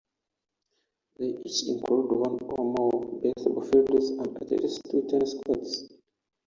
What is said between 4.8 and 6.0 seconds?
two tennis courts.